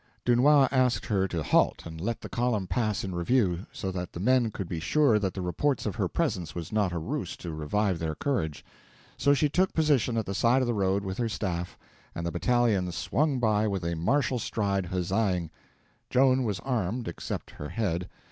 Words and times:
Dunois 0.25 0.67
asked 0.71 1.05
her 1.05 1.27
to 1.27 1.43
halt 1.43 1.83
and 1.85 2.01
let 2.01 2.21
the 2.21 2.27
column 2.27 2.65
pass 2.65 3.03
in 3.03 3.13
review, 3.13 3.67
so 3.71 3.91
that 3.91 4.13
the 4.13 4.19
men 4.19 4.49
could 4.49 4.67
be 4.67 4.79
sure 4.79 5.19
that 5.19 5.35
the 5.35 5.43
reports 5.43 5.85
of 5.85 5.97
her 5.97 6.07
presence 6.07 6.55
was 6.55 6.71
not 6.71 6.91
a 6.91 6.97
ruse 6.97 7.37
to 7.37 7.53
revive 7.53 7.99
their 7.99 8.15
courage. 8.15 8.65
So 9.15 9.35
she 9.35 9.47
took 9.47 9.73
position 9.75 10.17
at 10.17 10.25
the 10.25 10.33
side 10.33 10.63
of 10.63 10.67
the 10.67 10.73
road 10.73 11.03
with 11.03 11.19
her 11.19 11.29
staff, 11.29 11.77
and 12.15 12.25
the 12.25 12.31
battalions 12.31 12.95
swung 12.95 13.37
by 13.39 13.67
with 13.67 13.83
a 13.85 13.95
martial 13.95 14.39
stride, 14.39 14.87
huzzaing. 14.87 15.51
Joan 16.09 16.45
was 16.45 16.59
armed, 16.61 17.07
except 17.07 17.51
her 17.51 17.69
head. 17.69 18.09